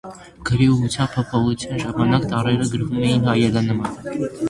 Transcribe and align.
Գրի 0.49 0.69
ուղղության 0.75 1.09
փոփոխության 1.17 1.85
ժամանակ 1.85 2.27
տառերը 2.35 2.69
գրվում 2.75 3.09
էին 3.15 3.33
հայելանման։ 3.33 4.23